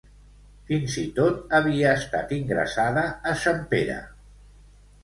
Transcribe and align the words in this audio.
Fins 0.69 0.95
i 1.01 1.03
tot 1.19 1.53
havia 1.59 1.91
estat 1.99 2.35
ingressada 2.39 3.07
a 3.35 3.39
Sant 3.47 3.65
Pere. 3.77 4.01